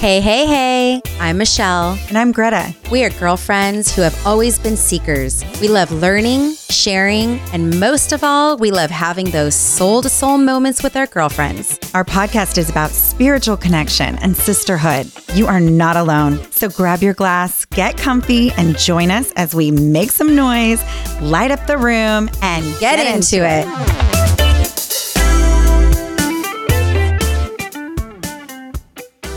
[0.00, 1.98] Hey, hey, hey, I'm Michelle.
[2.08, 2.74] And I'm Greta.
[2.90, 5.44] We are girlfriends who have always been seekers.
[5.60, 10.38] We love learning, sharing, and most of all, we love having those soul to soul
[10.38, 11.78] moments with our girlfriends.
[11.92, 15.12] Our podcast is about spiritual connection and sisterhood.
[15.34, 16.50] You are not alone.
[16.50, 20.82] So grab your glass, get comfy, and join us as we make some noise,
[21.20, 24.19] light up the room, and Get, into, it.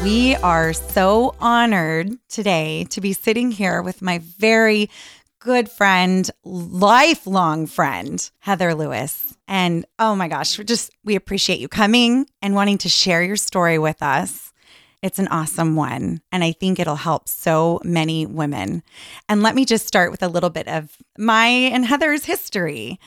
[0.03, 4.89] We are so honored today to be sitting here with my very
[5.39, 9.38] good friend, lifelong friend, Heather Lewis.
[9.48, 13.38] And oh my gosh, we just we appreciate you coming and wanting to share your
[13.38, 14.52] story with us.
[15.02, 18.84] It's an awesome one, and I think it'll help so many women.
[19.29, 22.99] And let me just start with a little bit of my and Heather's history.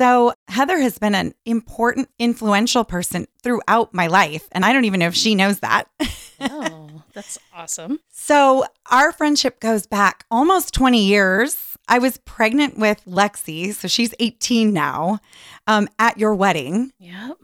[0.00, 5.00] So, Heather has been an important, influential person throughout my life, and I don't even
[5.00, 5.88] know if she knows that.
[6.40, 8.00] Oh, that's awesome.
[8.10, 11.76] So our friendship goes back almost 20 years.
[11.86, 15.18] I was pregnant with Lexi, so she's 18 now,
[15.66, 17.36] um, at your wedding, Yep.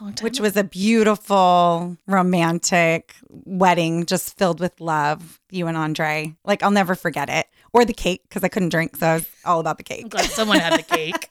[0.00, 0.24] Long time.
[0.24, 5.38] which was a beautiful, romantic wedding, just filled with love.
[5.50, 6.34] You and Andre.
[6.42, 7.46] Like, I'll never forget it.
[7.74, 8.96] Or the cake, because I couldn't drink.
[8.96, 10.08] So I was all about the I'm cake.
[10.10, 11.28] glad someone had the cake.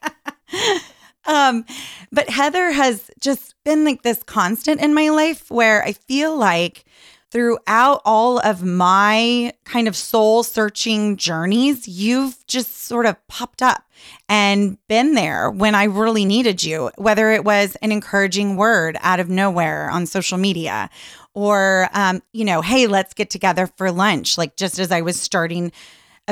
[1.26, 1.66] Um,
[2.12, 6.84] but Heather has just been like this constant in my life where I feel like
[7.32, 13.84] throughout all of my kind of soul searching journeys, you've just sort of popped up
[14.28, 19.22] and been there when I really needed you, whether it was an encouraging word out
[19.22, 20.90] of nowhere on social media
[21.34, 24.38] or, um, you know, hey, let's get together for lunch.
[24.38, 25.72] Like just as I was starting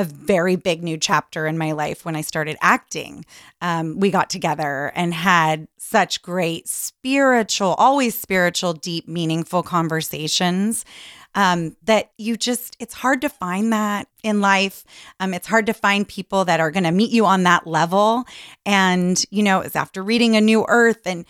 [0.00, 3.24] a very big new chapter in my life when I started acting.
[3.60, 10.84] Um, we got together and had such great spiritual, always spiritual, deep, meaningful conversations.
[11.36, 14.82] Um, that you just, it's hard to find that in life.
[15.20, 18.24] Um, it's hard to find people that are going to meet you on that level.
[18.66, 21.24] And, you know, it's after reading A New Earth, and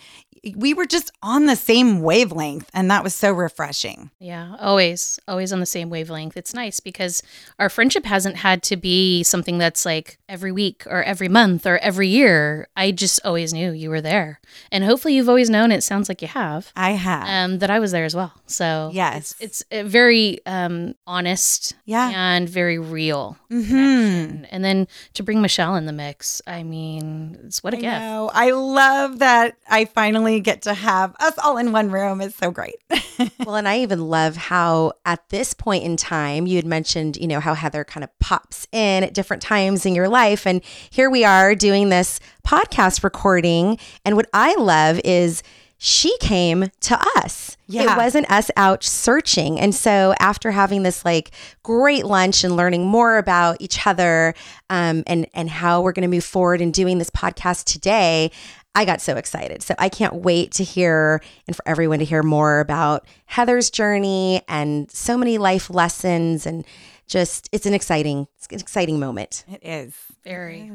[0.57, 2.69] we were just on the same wavelength.
[2.73, 4.09] And that was so refreshing.
[4.19, 6.35] Yeah, always, always on the same wavelength.
[6.35, 7.21] It's nice because
[7.59, 11.77] our friendship hasn't had to be something that's like every week or every month or
[11.77, 12.67] every year.
[12.75, 14.39] I just always knew you were there.
[14.71, 17.27] And hopefully you've always known, it sounds like you have, I have.
[17.27, 18.33] um, that I was there as well.
[18.47, 19.35] So Yes.
[19.39, 22.09] it's, it's a very um, honest Yeah.
[22.13, 23.37] and very real.
[23.51, 24.47] Mhm.
[24.49, 27.99] And then to bring Michelle in the mix, I mean, it's what a I gift.
[27.99, 28.31] know.
[28.33, 32.21] I love that I finally get to have us all in one room.
[32.21, 32.75] is so great.
[33.45, 37.27] Well, and I even love how at this point in time, you had mentioned, you
[37.27, 40.47] know, how Heather kind of pops in at different times in your life.
[40.47, 43.77] And here we are doing this podcast recording.
[44.05, 45.43] And what I love is
[45.83, 47.57] she came to us.
[47.65, 47.93] Yeah.
[47.93, 49.59] It wasn't us out searching.
[49.59, 51.31] And so after having this like
[51.63, 54.35] great lunch and learning more about each other
[54.69, 58.29] um, and, and how we're going to move forward in doing this podcast today,
[58.73, 59.61] I got so excited.
[59.63, 64.41] So I can't wait to hear and for everyone to hear more about Heather's journey
[64.47, 66.65] and so many life lessons and
[67.07, 69.43] just it's an exciting it's an exciting moment.
[69.51, 69.93] it is.
[70.23, 70.71] Very.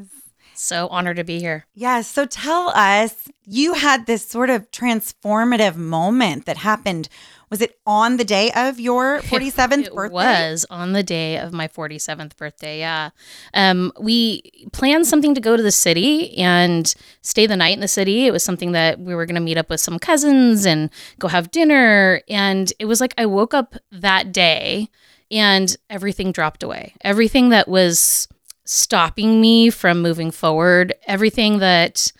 [0.59, 1.65] So honored to be here.
[1.75, 2.01] Yeah.
[2.01, 7.09] So tell us, you had this sort of transformative moment that happened.
[7.49, 10.13] Was it on the day of your 47th It birthday?
[10.13, 12.79] was on the day of my 47th birthday.
[12.79, 13.11] Yeah.
[13.53, 14.41] Um, we
[14.73, 18.25] planned something to go to the city and stay the night in the city.
[18.25, 21.27] It was something that we were going to meet up with some cousins and go
[21.29, 22.21] have dinner.
[22.27, 24.89] And it was like I woke up that day
[25.31, 26.95] and everything dropped away.
[27.01, 28.27] Everything that was
[28.67, 32.11] stopping me from moving forward, everything that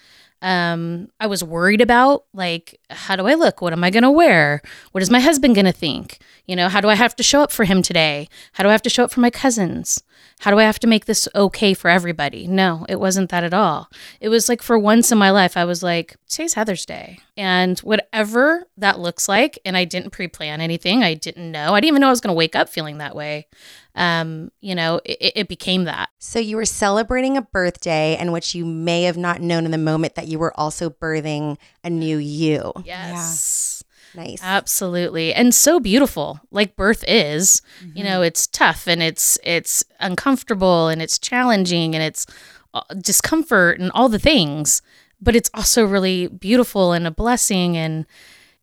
[0.42, 3.62] um, I was worried about, like, how do I look?
[3.62, 4.62] What am I going to wear?
[4.92, 6.20] What is my husband going to think?
[6.46, 8.30] You know, how do I have to show up for him today?
[8.54, 10.04] How do I have to show up for my cousins?
[10.40, 12.48] How do I have to make this okay for everybody?
[12.48, 13.90] No, it wasn't that at all.
[14.22, 17.18] It was like for once in my life, I was like, today's Heather's Day.
[17.36, 21.74] And whatever that looks like, and I didn't pre plan anything, I didn't know.
[21.74, 23.48] I didn't even know I was going to wake up feeling that way.
[23.96, 26.10] Um, you know, it, it became that.
[26.20, 29.78] So you were celebrating a birthday in which you may have not known in the
[29.80, 32.74] moment that you were also birthing a new you.
[32.86, 33.77] Yes.
[34.16, 34.40] Nice.
[34.42, 35.34] Absolutely.
[35.34, 36.40] And so beautiful.
[36.52, 37.62] Like birth is.
[37.94, 42.26] You know, it's tough and it's it's uncomfortable and it's challenging and it's
[42.74, 44.82] uh, discomfort and all the things,
[45.22, 48.06] but it's also really beautiful and a blessing and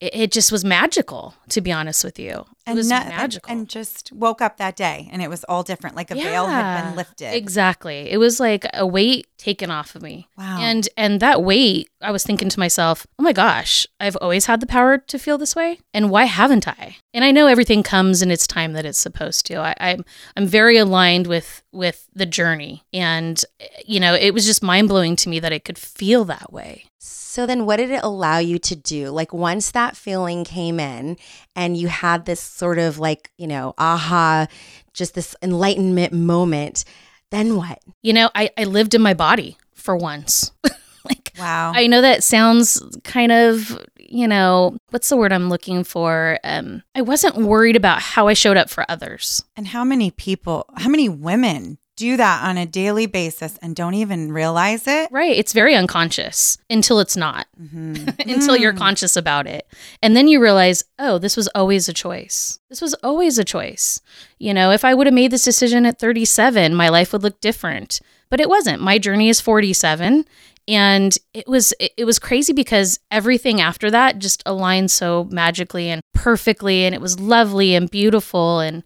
[0.01, 2.45] it, it just was magical to be honest with you.
[2.67, 3.51] And was no- magical.
[3.53, 6.83] and just woke up that day and it was all different like a veil had
[6.85, 8.11] been lifted Exactly.
[8.11, 10.29] It was like a weight taken off of me.
[10.39, 14.47] wow And and that weight, I was thinking to myself, "Oh my gosh, I've always
[14.47, 17.83] had the power to feel this way, and why haven't I?" And I know everything
[17.83, 19.57] comes in its time that it's supposed to.
[19.57, 20.05] I, I'm
[20.37, 23.43] I'm very aligned with with the journey, and
[23.87, 26.85] you know, it was just mind blowing to me that I could feel that way.
[26.99, 29.11] So then what did it allow you to do?
[29.11, 31.17] Like once that feeling came in
[31.57, 34.47] and you had this sort of like, you know, aha,
[34.93, 36.85] just this enlightenment moment,
[37.31, 37.81] then what?
[38.03, 40.51] You know, I I lived in my body for once.
[41.05, 45.85] like wow I know that sounds kind of, you know, what's the word I'm looking
[45.85, 46.39] for?
[46.45, 49.45] Um, I wasn't worried about how I showed up for others.
[49.55, 53.95] and how many people how many women do that on a daily basis and don't
[53.95, 55.37] even realize it Right.
[55.37, 58.19] It's very unconscious until it's not, Mhm.
[58.35, 58.79] until you're Mm.
[58.79, 59.67] conscious about it.
[60.03, 62.59] And then you realize, oh, this was always a choice.
[62.69, 64.01] This was always a choice.
[64.39, 67.41] You know, if I would have made this decision at 37, my life would look
[67.41, 68.01] different.
[68.31, 68.83] But it wasn't.
[68.83, 70.25] My journey is 47.
[70.67, 76.01] And it was it was crazy because everything after that just aligned so magically and
[76.15, 78.83] perfectly and it was lovely and beautiful and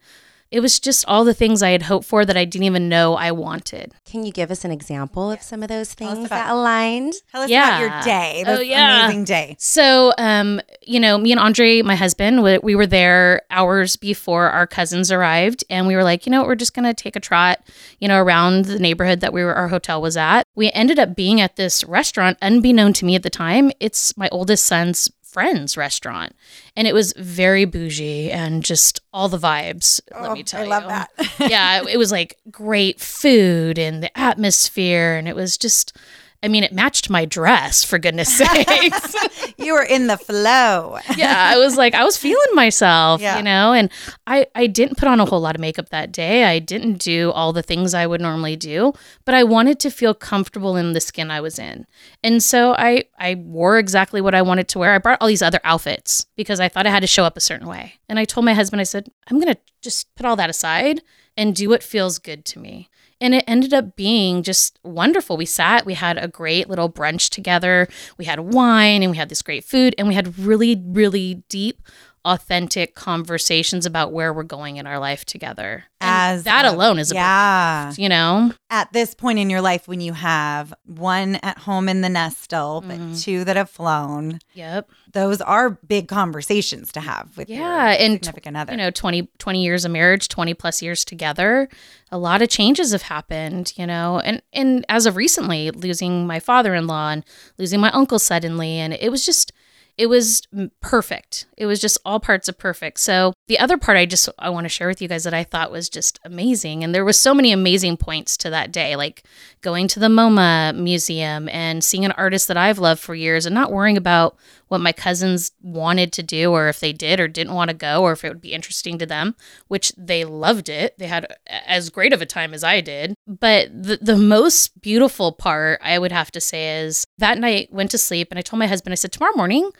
[0.50, 3.14] it was just all the things I had hoped for that I didn't even know
[3.14, 3.92] I wanted.
[4.04, 7.12] Can you give us an example of some of those things about- that aligned?
[7.30, 7.80] tell us Yeah.
[7.84, 9.04] about your day Oh, yeah.
[9.06, 13.42] amazing day So, um, you know, me and Andre, my husband, we, we were there
[13.50, 16.94] hours before our cousins arrived, and we were like, you know, what, we're just gonna
[16.94, 17.60] take a trot,
[18.00, 20.44] you know, around the neighborhood that we were our hotel was at.
[20.54, 23.70] We ended up being at this restaurant, unbeknown to me at the time.
[23.80, 26.34] It's my oldest son's friend's restaurant,
[26.76, 30.00] and it was very bougie and just all the vibes.
[30.12, 31.10] let oh, me Oh, tell I you, love that
[31.48, 35.96] yeah, it was like great food and the atmosphere, and it was just.
[36.42, 39.14] I mean, it matched my dress, for goodness sakes.
[39.58, 43.38] you were in the flow yeah, I was like, I was feeling myself, Yeah.
[43.38, 43.90] you know, and
[44.26, 46.44] I, I didn't put on a whole lot of makeup that day.
[46.44, 48.92] I didn't do all the things I would normally do,
[49.24, 51.86] but I wanted to feel comfortable in the skin I was in.
[52.22, 54.92] And so I, I wore exactly what I wanted to wear.
[54.94, 57.40] I brought all these other outfits because I thought I had to show up a
[57.40, 57.94] certain way.
[58.08, 61.02] And I told my husband, I said, I'm going to just put all that aside
[61.36, 62.87] and do what feels good to me.
[63.20, 65.36] And it ended up being just wonderful.
[65.36, 67.88] We sat, we had a great little brunch together.
[68.16, 71.82] We had wine and we had this great food and we had really, really deep,
[72.28, 75.84] authentic conversations about where we're going in our life together.
[76.00, 78.52] And As that a- alone is a yeah big, you know?
[78.70, 82.42] at this point in your life when you have one at home in the nest
[82.44, 83.20] still but Mhm.
[83.22, 84.88] two that have flown Yep.
[85.12, 89.28] those are big conversations to have with Yeah, your and, significant other You know, 20,
[89.38, 91.68] 20 years of marriage, 20 plus years together.
[92.12, 96.38] A lot of changes have happened, you know, and, and as of recently, losing my
[96.40, 97.24] father in law and
[97.58, 98.78] losing my uncle suddenly.
[98.78, 99.52] And it was just,
[99.98, 100.42] it was
[100.80, 101.46] perfect.
[101.56, 102.98] It was just all parts of perfect.
[103.00, 105.42] So the other part I just I want to share with you guys that I
[105.42, 109.24] thought was just amazing, and there was so many amazing points to that day, like
[109.62, 113.54] going to the MoMA museum and seeing an artist that I've loved for years, and
[113.54, 114.36] not worrying about
[114.68, 118.02] what my cousins wanted to do or if they did or didn't want to go
[118.02, 119.34] or if it would be interesting to them,
[119.66, 120.96] which they loved it.
[120.98, 123.14] They had as great of a time as I did.
[123.26, 127.90] But the, the most beautiful part, I would have to say, is that night went
[127.92, 129.70] to sleep and I told my husband, I said, tomorrow morning,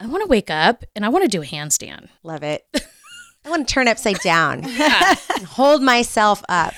[0.00, 2.08] I want to wake up and I want to do a handstand.
[2.24, 2.66] Love it.
[3.44, 6.74] I want to turn upside down and hold myself up.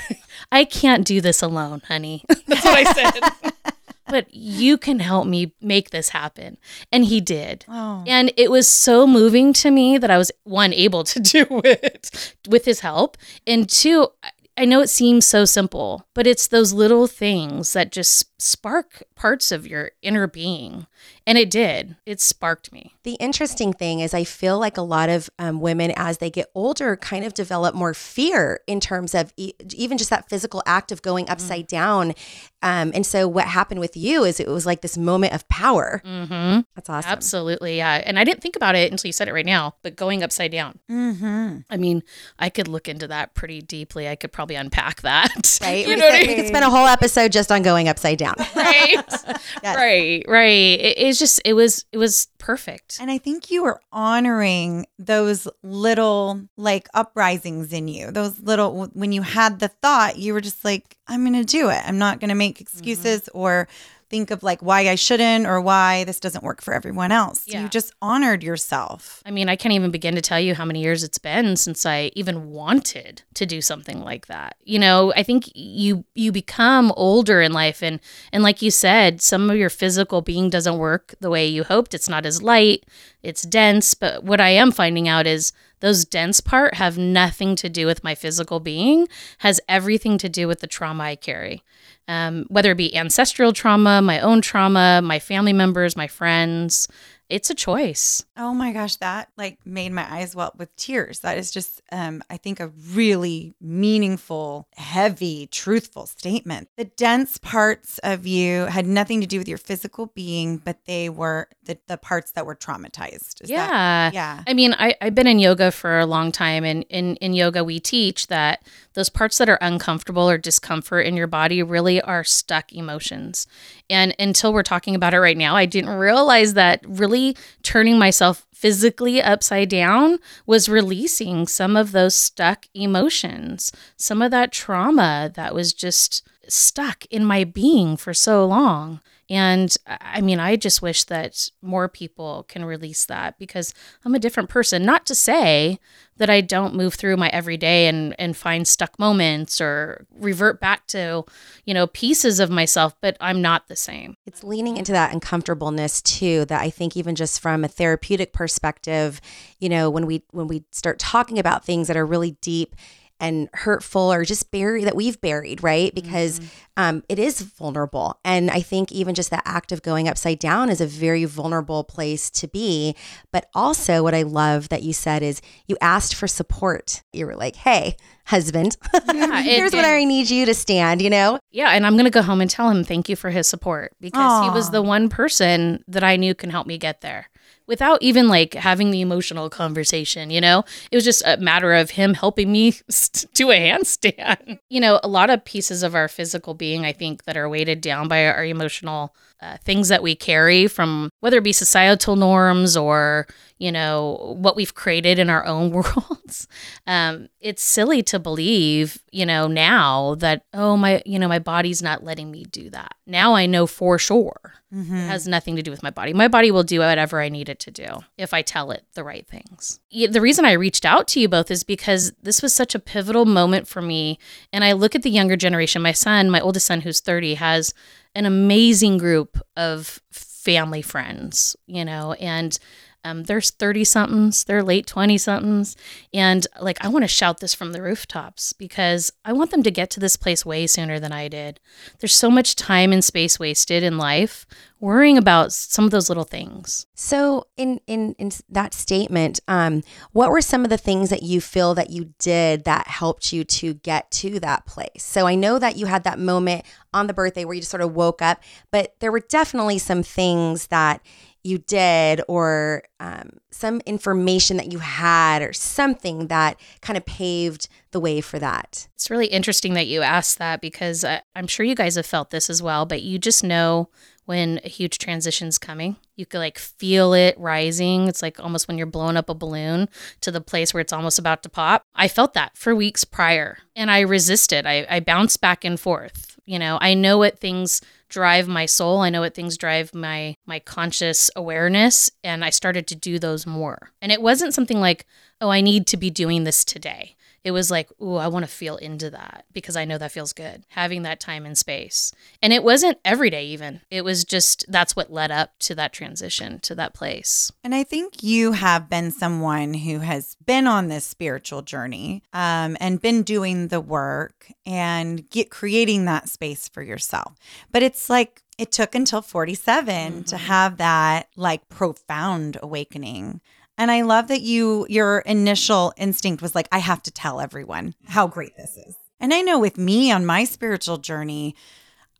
[0.50, 2.24] I can't do this alone, honey.
[2.46, 3.52] That's what I said.
[4.08, 6.56] but you can help me make this happen.
[6.92, 7.64] And he did.
[7.68, 11.46] oh And it was so moving to me that I was one able to do
[11.64, 14.08] it with his help, and two,
[14.56, 19.50] I know it seems so simple, but it's those little things that just spark parts
[19.50, 20.86] of your inner being.
[21.26, 21.96] And it did.
[22.04, 22.94] It sparked me.
[23.02, 26.50] The interesting thing is, I feel like a lot of um, women, as they get
[26.54, 30.92] older, kind of develop more fear in terms of e- even just that physical act
[30.92, 32.14] of going upside down.
[32.62, 36.02] Um, and so, what happened with you is it was like this moment of power.
[36.04, 36.60] Mm-hmm.
[36.74, 37.10] That's awesome.
[37.10, 37.78] Absolutely.
[37.78, 38.02] Yeah.
[38.04, 40.50] And I didn't think about it until you said it right now, but going upside
[40.50, 40.78] down.
[40.90, 41.58] mm-hmm.
[41.70, 42.02] I mean,
[42.38, 44.08] I could look into that pretty deeply.
[44.08, 45.30] I could probably unpack that.
[45.64, 45.86] Right?
[45.86, 46.36] You we, know what I we mean?
[46.36, 48.33] could spend a whole episode just on going upside down.
[48.56, 49.04] right.
[49.62, 49.76] Yes.
[49.76, 50.80] right right.
[50.80, 52.98] It, it's just it was it was perfect.
[53.00, 59.12] And i think you were honoring those little like uprisings in you those little when
[59.12, 61.82] you had the thought you were just like i'm gonna do it.
[61.86, 62.62] I'm not gonna make mm-hmm.
[62.62, 63.68] excuses or
[64.14, 67.42] think of like why i shouldn't or why this doesn't work for everyone else.
[67.46, 67.62] Yeah.
[67.62, 69.20] you just honored yourself.
[69.26, 71.84] I mean i can't even begin to tell you how many years it's been since
[71.84, 74.56] i even wanted to do something like that.
[74.62, 77.98] You know i think you you become older in life and
[78.32, 81.92] and like you said some of your physical being doesn't work the way you hoped.
[81.92, 82.84] It's not as light.
[83.24, 83.94] It's dense.
[83.94, 88.04] But what i am finding out is those dense part have nothing to do with
[88.04, 91.62] my physical being, has everything to do with the trauma I carry.
[92.06, 96.86] Um, whether it be ancestral trauma, my own trauma, my family members, my friends,
[97.28, 98.24] it's a choice.
[98.36, 101.20] Oh my gosh, that like made my eyes well with tears.
[101.20, 106.68] That is just um I think a really meaningful, heavy, truthful statement.
[106.76, 111.08] The dense parts of you had nothing to do with your physical being, but they
[111.08, 113.42] were the, the parts that were traumatized.
[113.42, 113.68] Is yeah.
[113.68, 114.42] That, yeah.
[114.46, 117.64] I mean, I, I've been in yoga for a long time and in, in yoga
[117.64, 118.62] we teach that
[118.94, 123.46] those parts that are uncomfortable or discomfort in your body really are stuck emotions.
[123.88, 127.13] And until we're talking about it right now, I didn't realize that really
[127.62, 134.52] turning myself physically upside down was releasing some of those stuck emotions, some of that
[134.52, 139.00] trauma that was just stuck in my being for so long.
[139.30, 143.72] And I mean, I just wish that more people can release that because
[144.04, 144.84] I'm a different person.
[144.84, 145.78] Not to say
[146.16, 150.86] that I don't move through my everyday and, and find stuck moments or revert back
[150.88, 151.24] to,
[151.64, 154.16] you know, pieces of myself, but I'm not the same.
[154.26, 159.20] It's leaning into that uncomfortableness too, that I think even just from a therapeutic perspective,
[159.58, 162.76] you know, when we when we start talking about things that are really deep
[163.20, 165.94] and hurtful or just buried that we've buried, right?
[165.94, 166.48] Because mm-hmm.
[166.76, 168.18] um, it is vulnerable.
[168.24, 171.84] And I think even just that act of going upside down is a very vulnerable
[171.84, 172.94] place to be.
[173.32, 177.02] But also, what I love that you said is you asked for support.
[177.12, 178.76] You were like, hey, husband,
[179.12, 181.38] yeah, here's it, what I need you to stand, you know?
[181.50, 181.70] Yeah.
[181.70, 184.20] And I'm going to go home and tell him thank you for his support because
[184.20, 184.44] Aww.
[184.44, 187.28] he was the one person that I knew can help me get there
[187.66, 190.64] without even like having the emotional conversation, you know?
[190.90, 192.70] It was just a matter of him helping me
[193.34, 194.58] do a handstand.
[194.68, 197.80] You know, a lot of pieces of our physical being, I think, that are weighted
[197.80, 202.76] down by our emotional uh, things that we carry from whether it be societal norms
[202.76, 203.26] or,
[203.58, 206.48] you know, what we've created in our own worlds.
[206.86, 211.82] Um, it's silly to believe, you know, now that, oh, my, you know, my body's
[211.82, 212.94] not letting me do that.
[213.06, 214.96] Now I know for sure Mm-hmm.
[214.96, 216.12] It has nothing to do with my body.
[216.12, 217.86] My body will do whatever I need it to do
[218.18, 219.78] if I tell it the right things.
[219.90, 223.24] The reason I reached out to you both is because this was such a pivotal
[223.24, 224.18] moment for me.
[224.52, 225.80] And I look at the younger generation.
[225.80, 227.72] My son, my oldest son, who's 30, has
[228.14, 232.58] an amazing group of family friends, you know, and
[233.04, 235.76] um, there's 30 somethings, they're late 20 somethings.
[236.12, 239.70] And like, I want to shout this from the rooftops because I want them to
[239.70, 241.60] get to this place way sooner than I did.
[242.00, 244.46] There's so much time and space wasted in life
[244.84, 246.86] worrying about some of those little things.
[246.94, 249.82] So, in in in that statement, um,
[250.12, 253.44] what were some of the things that you feel that you did that helped you
[253.44, 255.02] to get to that place?
[255.02, 257.80] So, I know that you had that moment on the birthday where you just sort
[257.82, 261.00] of woke up, but there were definitely some things that
[261.44, 267.68] you did or um, some information that you had or something that kind of paved
[267.92, 268.88] the way for that?
[268.94, 272.30] It's really interesting that you asked that because I, I'm sure you guys have felt
[272.30, 273.90] this as well, but you just know
[274.26, 275.96] when a huge transition's coming.
[276.16, 278.08] You could like feel it rising.
[278.08, 279.88] It's like almost when you're blowing up a balloon
[280.22, 281.84] to the place where it's almost about to pop.
[281.94, 284.66] I felt that for weeks prior and I resisted.
[284.66, 286.33] I, I bounced back and forth.
[286.46, 289.00] You know, I know what things drive my soul.
[289.00, 293.46] I know what things drive my my conscious awareness and I started to do those
[293.46, 293.90] more.
[294.02, 295.06] And it wasn't something like,
[295.40, 297.13] "Oh, I need to be doing this today."
[297.44, 300.32] It was like, "Ooh, I want to feel into that because I know that feels
[300.32, 302.12] good." Having that time and space.
[302.42, 303.82] And it wasn't every day even.
[303.90, 307.52] It was just that's what led up to that transition to that place.
[307.62, 312.76] And I think you have been someone who has been on this spiritual journey um,
[312.80, 317.34] and been doing the work and get creating that space for yourself.
[317.70, 320.22] But it's like it took until 47 mm-hmm.
[320.22, 323.40] to have that like profound awakening.
[323.76, 327.94] And I love that you your initial instinct was like I have to tell everyone
[328.06, 328.96] how great this is.
[329.20, 331.54] And I know with me on my spiritual journey,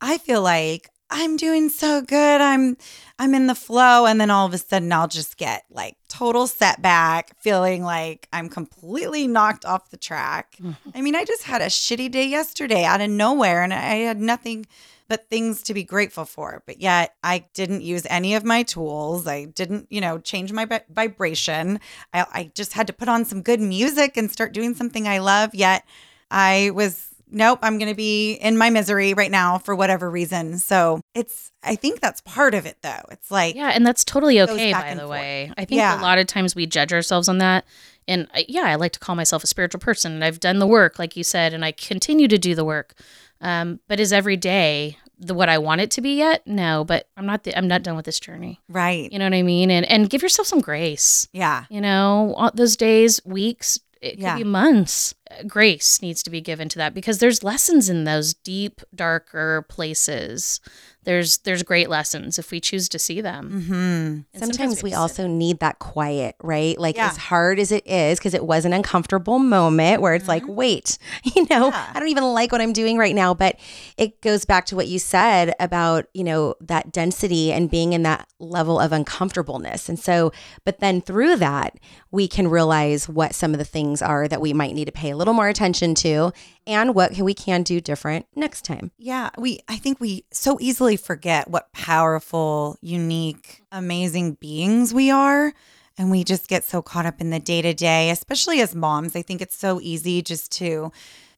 [0.00, 2.40] I feel like I'm doing so good.
[2.40, 2.76] I'm
[3.18, 6.46] I'm in the flow and then all of a sudden I'll just get like total
[6.46, 10.56] setback, feeling like I'm completely knocked off the track.
[10.60, 10.90] Mm-hmm.
[10.94, 14.20] I mean, I just had a shitty day yesterday out of nowhere and I had
[14.20, 14.66] nothing
[15.08, 16.62] but things to be grateful for.
[16.66, 19.26] But yet I didn't use any of my tools.
[19.26, 21.80] I didn't, you know, change my b- vibration.
[22.12, 25.18] I, I just had to put on some good music and start doing something I
[25.18, 25.54] love.
[25.54, 25.84] Yet
[26.30, 30.58] I was nope, I'm going to be in my misery right now for whatever reason.
[30.58, 33.02] So it's, I think that's part of it though.
[33.10, 35.10] It's like, yeah, and that's totally okay, by the forth.
[35.10, 35.52] way.
[35.56, 36.00] I think yeah.
[36.00, 37.64] a lot of times we judge ourselves on that.
[38.06, 40.98] And yeah, I like to call myself a spiritual person and I've done the work,
[40.98, 42.94] like you said, and I continue to do the work.
[43.40, 46.46] Um, but is every day the what I want it to be yet.
[46.46, 47.44] No, but I'm not.
[47.44, 48.60] The, I'm not done with this journey.
[48.68, 49.10] Right.
[49.12, 49.70] You know what I mean?
[49.70, 51.28] And and give yourself some grace.
[51.32, 51.64] Yeah.
[51.70, 54.36] You know, all those days, weeks, it could Yeah.
[54.36, 55.14] be months.
[55.46, 60.60] Grace needs to be given to that because there's lessons in those deep, darker places.
[61.04, 63.50] There's there's great lessons if we choose to see them.
[63.50, 63.74] Mm-hmm.
[63.74, 66.78] And Sometimes we to also need that quiet, right?
[66.78, 67.08] Like Yeah.
[67.08, 70.96] as hard as it is, because it was an uncomfortable moment where it's like, wait,
[71.36, 71.90] you know, Yeah.
[71.94, 73.34] I don't even like what I'm doing right now.
[73.34, 73.56] But
[73.98, 78.02] it goes back to what you said about, you know, that density and being in
[78.04, 79.88] that level of uncomfortableness.
[79.88, 80.32] And so,
[80.64, 81.78] but then through that,
[82.10, 85.10] we can realize what some of the things are that we might need to pay
[85.10, 86.32] a little more attention to
[86.66, 88.90] and what we can do different next time.
[88.98, 95.52] Yeah, we I think we so easily forget what powerful, unique, amazing beings we are.
[95.96, 99.14] And we just get so caught up in the day to day, especially as moms.
[99.14, 100.90] I think it's so easy just to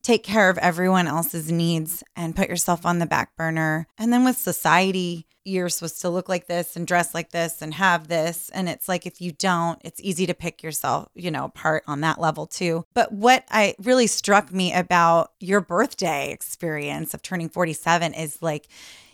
[0.06, 3.88] take care of everyone else's needs and put yourself on the back burner.
[3.98, 7.74] And then with society, you're supposed to look like this and dress like this and
[7.74, 8.48] have this.
[8.50, 12.02] And it's like if you don't, it's easy to pick yourself, you know, apart on
[12.02, 12.84] that level too.
[12.94, 18.68] But what I really struck me about your birthday experience of turning 47 is like,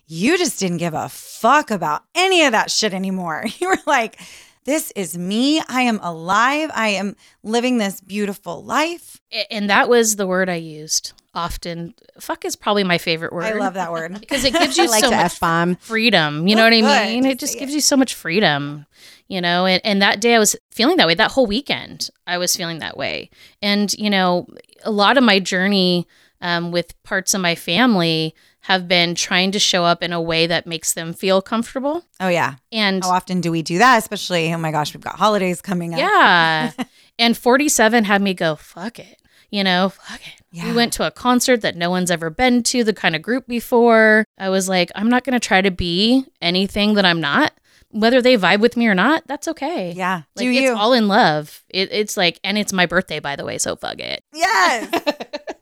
[0.06, 3.46] you just didn't give a fuck about any of that shit anymore.
[3.60, 4.20] You were like,
[4.64, 5.60] this is me.
[5.68, 6.70] I am alive.
[6.74, 9.20] I am living this beautiful life.
[9.50, 11.94] And that was the word I used often.
[12.20, 13.44] Fuck is probably my favorite word.
[13.44, 14.12] I love that word.
[14.20, 15.76] because it gives you like so much F bomb.
[15.76, 16.46] freedom.
[16.46, 17.26] You know what I mean?
[17.26, 17.76] It just gives it.
[17.76, 18.86] you so much freedom,
[19.28, 19.66] you know.
[19.66, 21.14] And, and that day I was feeling that way.
[21.14, 23.30] That whole weekend I was feeling that way.
[23.60, 24.46] And, you know,
[24.84, 26.06] a lot of my journey
[26.40, 30.46] um, with parts of my family have been trying to show up in a way
[30.46, 32.04] that makes them feel comfortable.
[32.20, 32.54] Oh, yeah.
[32.70, 33.98] And How often do we do that?
[33.98, 35.98] Especially, oh my gosh, we've got holidays coming up.
[36.00, 36.72] yeah.
[37.18, 39.18] and 47 had me go, fuck it.
[39.50, 40.42] You know, fuck it.
[40.52, 40.66] Yeah.
[40.68, 43.46] We went to a concert that no one's ever been to, the kind of group
[43.46, 44.24] before.
[44.38, 47.52] I was like, I'm not going to try to be anything that I'm not.
[47.90, 49.92] Whether they vibe with me or not, that's okay.
[49.92, 50.22] Yeah.
[50.36, 50.74] Like, do it's you?
[50.74, 51.62] all in love.
[51.68, 54.24] It, it's like, and it's my birthday, by the way, so fuck it.
[54.32, 54.88] yes.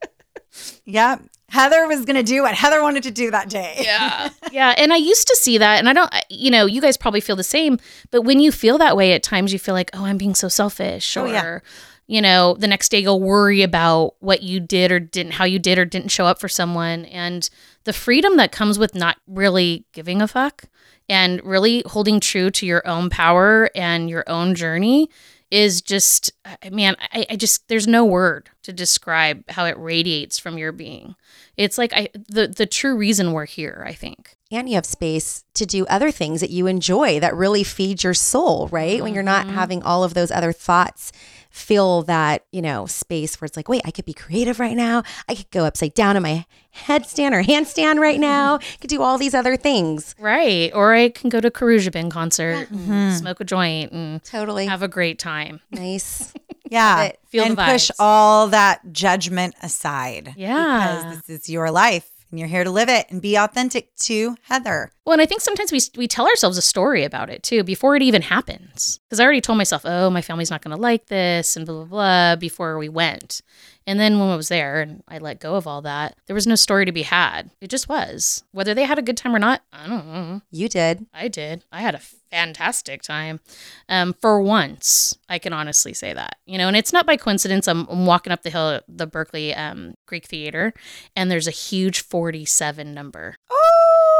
[0.84, 1.18] yeah.
[1.50, 3.76] Heather was going to do what Heather wanted to do that day.
[3.80, 4.30] Yeah.
[4.52, 4.74] yeah.
[4.76, 5.78] And I used to see that.
[5.78, 7.78] And I don't, you know, you guys probably feel the same.
[8.10, 10.48] But when you feel that way at times, you feel like, oh, I'm being so
[10.48, 11.16] selfish.
[11.16, 11.58] Oh, Or, yeah.
[12.06, 15.58] you know, the next day you'll worry about what you did or didn't, how you
[15.58, 17.04] did or didn't show up for someone.
[17.06, 17.48] And
[17.84, 20.64] the freedom that comes with not really giving a fuck
[21.08, 25.10] and really holding true to your own power and your own journey
[25.50, 30.38] is just, I- man, I, I just, there's no word to describe how it radiates
[30.38, 31.14] from your being.
[31.56, 34.36] It's like I, the, the true reason we're here, I think.
[34.50, 38.14] and you have space to do other things that you enjoy that really feed your
[38.14, 39.02] soul, right?
[39.02, 39.54] When you're not mm-hmm.
[39.54, 41.12] having all of those other thoughts
[41.50, 45.02] fill that, you know, space where it's like, wait, I could be creative right now.
[45.28, 48.54] I could go upside down in my headstand or handstand right now.
[48.56, 50.14] I could do all these other things.
[50.18, 50.70] Right.
[50.72, 53.10] Or I can go to Khruangbin concert, and mm-hmm.
[53.16, 54.66] smoke a joint, and Totally.
[54.66, 55.60] have a great time.
[55.70, 56.32] nice.
[56.70, 57.02] Yeah.
[57.02, 57.18] it.
[57.26, 60.34] Feel the and push all that judgment aside.
[60.36, 61.02] Yeah.
[61.02, 64.36] Because this is your life and you're here to live it and be authentic to
[64.42, 64.92] Heather.
[65.04, 67.96] Well, and I think sometimes we we tell ourselves a story about it too before
[67.96, 69.00] it even happens.
[69.04, 71.84] Because I already told myself, oh, my family's not going to like this, and blah
[71.84, 73.42] blah blah before we went.
[73.86, 76.46] And then when I was there and I let go of all that, there was
[76.46, 77.50] no story to be had.
[77.60, 78.44] It just was.
[78.52, 80.42] Whether they had a good time or not, I don't know.
[80.50, 81.06] You did.
[81.14, 81.64] I did.
[81.72, 81.98] I had a
[82.30, 83.40] fantastic time.
[83.88, 86.36] Um, for once, I can honestly say that.
[86.46, 87.66] You know, and it's not by coincidence.
[87.66, 90.72] I'm, I'm walking up the hill at the Berkeley um, Greek Theater,
[91.16, 93.56] and there's a huge 47 number, Oh,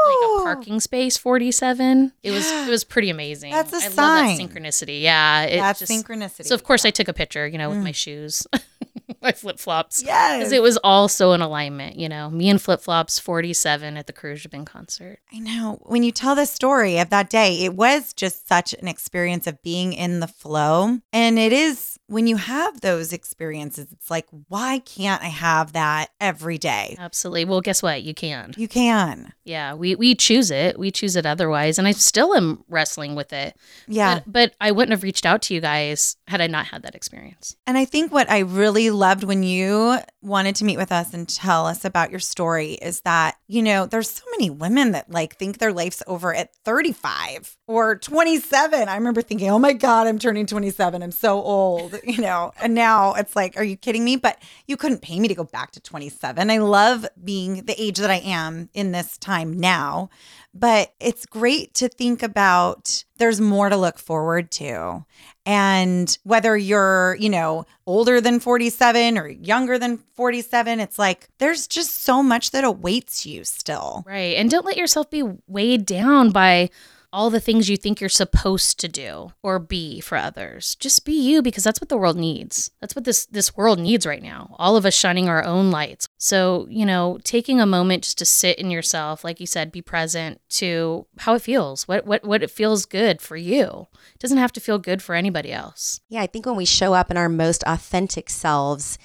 [0.07, 2.11] like Oh, a parking space 47.
[2.23, 3.51] It was it was pretty amazing.
[3.53, 3.95] That's a I sign.
[3.95, 5.01] love that synchronicity.
[5.01, 6.45] Yeah, it That's just- synchronicity.
[6.45, 7.47] So of course I took a picture.
[7.47, 8.45] You know, with my shoes,
[9.23, 10.03] my flip flops.
[10.03, 10.39] yes.
[10.39, 12.29] Because it was all so in alignment, you know.
[12.29, 15.19] Me and flip flops, 47 at the Khruangbin concert.
[15.33, 15.79] I know.
[15.83, 19.61] When you tell the story of that day, it was just such an experience of
[19.61, 20.99] being in the flow.
[21.13, 26.09] And it is when you have those experiences, it's like, why can't I have that
[26.19, 26.97] every day?
[26.99, 27.45] Absolutely.
[27.45, 28.03] Well, guess what?
[28.03, 28.53] You can.
[28.57, 29.31] You can.
[29.45, 30.77] Yeah, we we choose it.
[30.77, 33.55] We choose it otherwise, and I still am wrestling with it.
[33.87, 34.15] Yeah.
[34.15, 36.95] But, but I wouldn't have reached out to you guys had I not had that
[36.95, 37.55] experience.
[37.65, 41.27] And I think what I really loved when you wanted to meet with us and
[41.27, 45.35] tell us about your story is that, you know, there's so many women that like
[45.35, 48.87] think their life's over at 35 or 27.
[48.87, 51.03] I remember thinking, oh my God, I'm turning 27.
[51.03, 52.53] I'm so old, you know.
[52.61, 54.15] And now it's like, are you kidding me?
[54.15, 56.49] But you couldn't pay me to go back to 27.
[56.49, 60.09] I love being the age that I am in this time now.
[60.53, 65.05] But it's great to think about there's more to look forward to.
[65.45, 71.67] And whether you're, you know, older than 47 or younger than 47, it's like there's
[71.67, 74.03] just so much that awaits you still.
[74.07, 74.35] Right.
[74.37, 76.71] And don't let yourself be weighed down by
[77.13, 80.75] all the things you think you're supposed to do or be for others.
[80.75, 82.71] Just be you because that's what the world needs.
[82.79, 84.55] That's what this this world needs right now.
[84.57, 86.07] All of us shining our own lights.
[86.17, 89.81] So, you know, taking a moment just to sit in yourself, like you said, be
[89.81, 91.87] present to how it feels.
[91.87, 93.87] What what what it feels good for you.
[94.13, 96.01] It doesn't have to feel good for anybody else.
[96.09, 98.97] Yeah, I think when we show up in our most authentic selves,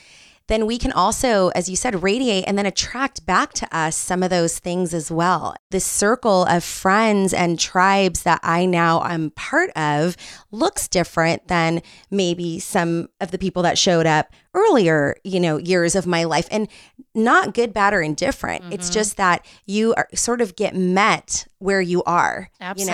[0.48, 4.22] then we can also, as you said, radiate and then attract back to us some
[4.22, 5.56] of those things as well.
[5.70, 10.16] This circle of friends and tribes that I now am part of
[10.50, 15.94] looks different than maybe some of the people that showed up earlier, you know, years
[15.94, 16.68] of my life and
[17.14, 18.62] not good, bad, or indifferent.
[18.62, 18.72] Mm-hmm.
[18.72, 22.50] It's just that you are sort of get met where you are.
[22.60, 22.92] Absolutely.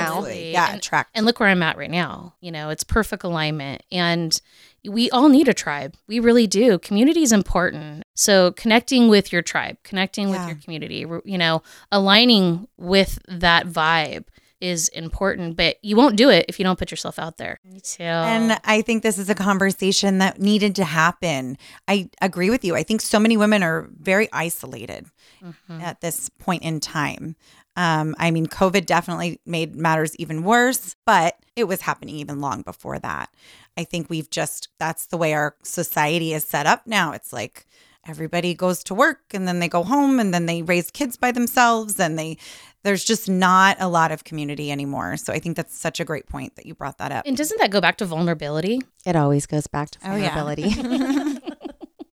[0.49, 0.59] You know?
[0.59, 1.11] Yeah, attract.
[1.15, 2.35] And look where I'm at right now.
[2.41, 3.83] You know, it's perfect alignment.
[3.93, 4.41] And
[4.89, 5.95] we all need a tribe.
[6.07, 6.79] We really do.
[6.79, 8.05] Community is important.
[8.15, 10.39] So connecting with your tribe, connecting yeah.
[10.39, 14.25] with your community, you know, aligning with that vibe
[14.63, 17.59] is important, but you won't do it if you don't put yourself out there.
[17.65, 18.05] Me too.
[18.05, 21.59] And I think this is a conversation that needed to happen.
[21.89, 22.77] I agree with you.
[22.77, 25.07] I think so many women are very isolated
[25.43, 25.81] mm-hmm.
[25.81, 27.35] at this point in time.
[27.77, 32.63] Um, I mean, COVID definitely made matters even worse, but it was happening even long
[32.63, 33.31] before that.
[33.77, 37.13] I think we've just, that's the way our society is set up now.
[37.13, 37.67] It's like,
[38.07, 41.31] everybody goes to work and then they go home and then they raise kids by
[41.31, 42.37] themselves and they
[42.83, 46.27] there's just not a lot of community anymore so i think that's such a great
[46.27, 49.47] point that you brought that up and doesn't that go back to vulnerability it always
[49.47, 51.32] goes back to vulnerability oh, yeah.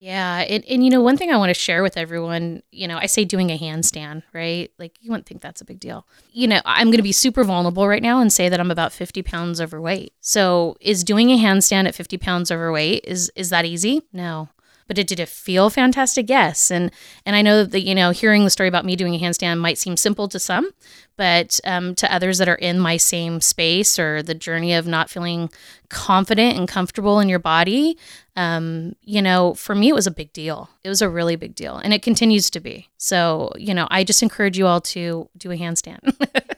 [0.01, 0.45] Yeah.
[0.49, 3.07] And, and, you know, one thing I want to share with everyone, you know, I
[3.07, 4.71] say doing a handstand, right?
[4.79, 6.07] Like, you wouldn't think that's a big deal.
[6.33, 8.93] You know, I'm going to be super vulnerable right now and say that I'm about
[8.93, 10.13] 50 pounds overweight.
[10.21, 14.03] So, is doing a handstand at 50 pounds overweight, is, is that easy?
[14.13, 14.49] No
[14.89, 16.29] but it did it feel fantastic?
[16.29, 16.71] Yes.
[16.71, 16.91] And
[17.25, 19.79] and i know that you know hearing the story about me doing a handstand might
[19.79, 20.71] seem simple to some
[21.17, 25.11] but um, to others that are in my same space or the journey of not
[25.11, 25.51] feeling
[25.89, 27.99] confident and comfortable in your body
[28.37, 30.71] um, you know for me it was a big deal.
[30.85, 32.89] It was a really big deal and it continues to be.
[32.97, 36.01] So you know i just encourage you all to do a handstand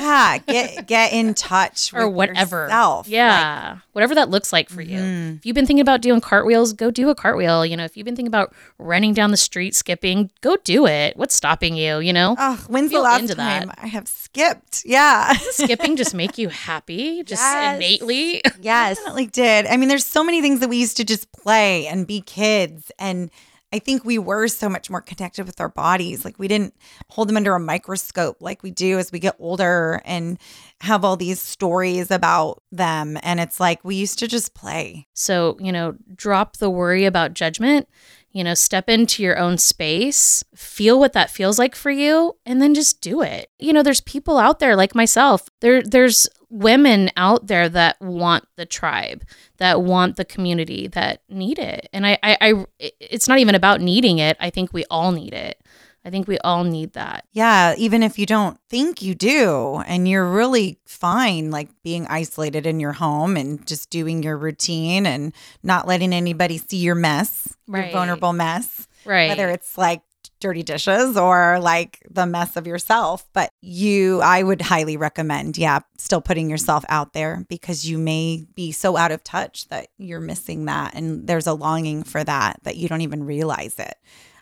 [0.00, 2.64] yeah, get get in touch or whatever.
[2.64, 3.08] Yourself.
[3.08, 4.90] Yeah, like, whatever that looks like for mm-hmm.
[4.90, 5.34] you.
[5.36, 7.64] If you've been thinking about doing cartwheels, go do a cartwheel.
[7.66, 11.16] You know, if you've been thinking about running down the street, skipping, go do it.
[11.16, 11.98] What's stopping you?
[11.98, 12.36] You know.
[12.38, 13.78] Oh, when's Feel the last time that.
[13.82, 14.84] I have skipped?
[14.84, 15.32] Yeah.
[15.50, 17.76] skipping just make you happy, just yes.
[17.76, 18.42] innately.
[18.60, 19.66] Yes, definitely did.
[19.66, 22.90] I mean, there's so many things that we used to just play and be kids
[22.98, 23.30] and
[23.72, 26.24] I think we were so much more connected with our bodies.
[26.24, 26.74] Like we didn't
[27.08, 30.38] hold them under a microscope like we do as we get older and
[30.80, 33.16] have all these stories about them.
[33.22, 35.06] And it's like we used to just play.
[35.12, 37.88] So, you know, drop the worry about judgment,
[38.32, 42.62] you know, step into your own space, feel what that feels like for you, and
[42.62, 43.50] then just do it.
[43.58, 45.48] You know, there's people out there like myself.
[45.60, 49.24] There there's women out there that want the tribe
[49.58, 53.80] that want the community that need it and I, I i it's not even about
[53.80, 55.62] needing it i think we all need it
[56.04, 60.08] i think we all need that yeah even if you don't think you do and
[60.08, 65.32] you're really fine like being isolated in your home and just doing your routine and
[65.62, 67.84] not letting anybody see your mess right.
[67.84, 70.02] your vulnerable mess right whether it's like
[70.40, 73.28] dirty dishes or like the mess of yourself.
[73.32, 78.46] But you, I would highly recommend, yeah, still putting yourself out there because you may
[78.54, 80.94] be so out of touch that you're missing that.
[80.94, 83.94] And there's a longing for that that you don't even realize it.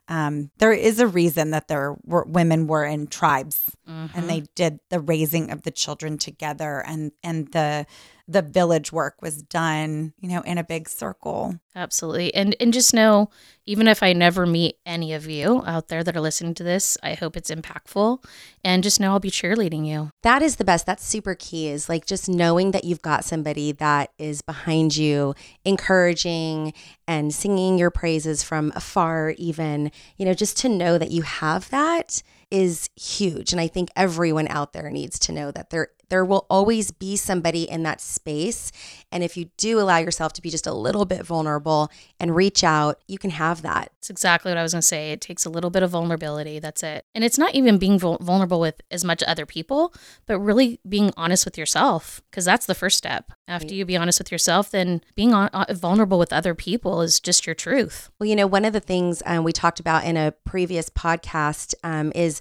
[0.08, 4.18] Um, there is a reason that there were women were in tribes mm-hmm.
[4.18, 7.86] and they did the raising of the children together and and the
[8.30, 11.58] the village work was done, you know, in a big circle.
[11.74, 12.34] Absolutely.
[12.34, 13.30] And and just know
[13.64, 16.98] even if I never meet any of you out there that are listening to this,
[17.02, 18.22] I hope it's impactful
[18.62, 20.10] and just know I'll be cheerleading you.
[20.22, 20.84] That is the best.
[20.84, 25.34] That's super key is like just knowing that you've got somebody that is behind you,
[25.64, 26.74] encouraging
[27.06, 31.70] and singing your praises from afar even, you know, just to know that you have
[31.70, 33.52] that is huge.
[33.52, 37.16] And I think everyone out there needs to know that there there will always be
[37.16, 38.72] somebody in that space.
[39.12, 42.64] And if you do allow yourself to be just a little bit vulnerable and reach
[42.64, 43.92] out, you can have that.
[43.98, 45.12] It's exactly what I was going to say.
[45.12, 46.58] It takes a little bit of vulnerability.
[46.58, 47.04] That's it.
[47.14, 49.92] And it's not even being vulnerable with as much other people,
[50.26, 53.32] but really being honest with yourself, because that's the first step.
[53.46, 57.20] After you be honest with yourself, then being on, uh, vulnerable with other people is
[57.20, 58.10] just your truth.
[58.18, 61.74] Well, you know, one of the things um, we talked about in a previous podcast
[61.82, 62.37] um, is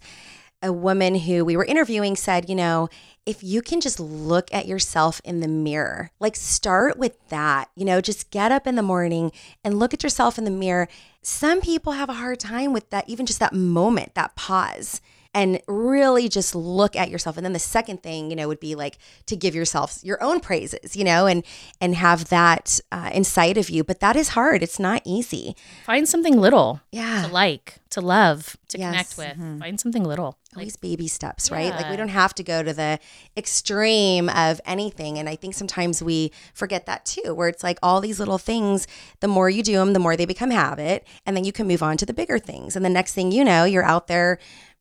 [0.62, 2.90] a woman who we were interviewing said, you know,
[3.26, 7.86] if you can just look at yourself in the mirror, like start with that, you
[7.86, 9.32] know, just get up in the morning
[9.64, 10.88] and look at yourself in the mirror.
[11.22, 15.02] Some people have a hard time with that, even just that moment, that pause
[15.38, 18.74] and really just look at yourself and then the second thing you know would be
[18.84, 18.96] like
[19.26, 21.44] to give yourself your own praises you know and
[21.80, 26.08] and have that uh, inside of you but that is hard it's not easy Find
[26.10, 28.92] something little yeah to like, to love, to Yes.
[29.16, 29.60] connect with.
[29.64, 30.32] Find something little.
[30.54, 31.72] Like, always baby steps, right?
[31.78, 33.00] Like we don't have to go to the
[33.38, 35.18] extreme of anything.
[35.18, 38.88] And I think sometimes we forget that too, where it's like all these little things,
[39.22, 41.08] the more you do them, the more they become habit.
[41.26, 42.76] And then you can move on to the bigger things.
[42.76, 44.38] And the next thing you know, you're out there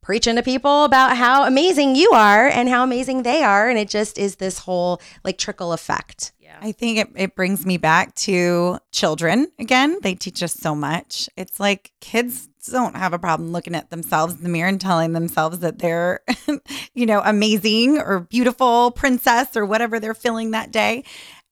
[0.07, 3.69] preaching to people about how amazing you are and how amazing they are.
[3.69, 6.33] And it just is this whole like trickle effect.
[6.39, 6.57] yeah.
[6.63, 9.99] I think it, it brings me back to children again.
[10.03, 11.29] They teach us so much.
[11.37, 15.13] It's like kids don't have a problem looking at themselves in the mirror and telling
[15.13, 16.21] themselves that they're,
[16.95, 21.03] you know, amazing or beautiful princess or whatever they're feeling that day.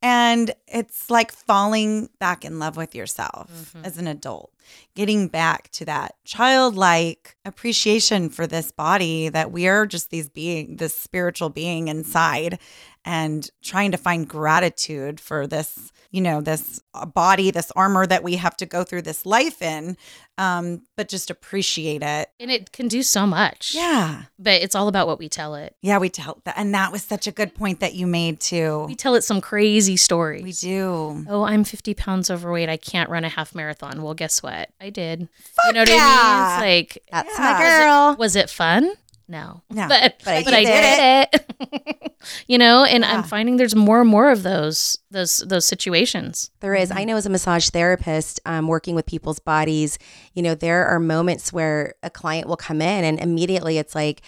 [0.06, 3.86] And it's like falling back in love with yourself mm-hmm.
[3.86, 4.52] as an adult,
[4.94, 10.76] getting back to that childlike appreciation for this body that we are just these being,
[10.76, 12.58] this spiritual being inside,
[13.06, 18.22] and trying to find gratitude for this, you know, this uh, body, this armor that
[18.22, 19.96] we have to go through this life in,
[20.38, 22.28] um, but just appreciate it.
[22.38, 23.74] and it can do so much.
[23.74, 24.22] Yeah.
[24.38, 25.74] But it's all about what we tell it.
[25.82, 26.54] Yeah, we tell that.
[26.56, 28.84] And that was such a good point that you made too.
[28.86, 30.42] We tell it some crazy stories.
[30.44, 31.24] We do.
[31.28, 32.68] Oh, I'm 50 pounds overweight.
[32.68, 34.00] I can't run a half marathon.
[34.02, 34.70] Well, guess what?
[34.80, 35.28] I did.
[35.66, 35.96] you know what yeah.
[36.00, 36.78] I mean?
[36.84, 37.44] It's like, That's Yeah.
[37.52, 38.16] my girl.
[38.18, 38.92] was it fun?
[39.28, 39.62] No.
[39.70, 39.88] No.
[39.88, 42.12] But, But but, you I did did it.
[42.48, 43.16] you know, and Yeah.
[43.16, 46.50] I'm finding there's more and more of those those those situations.
[46.60, 46.90] There is.
[46.90, 49.98] I know as a massage therapist, um, working with people's bodies,
[50.34, 54.22] you know, there are moments where a client will come in and immediately it's like,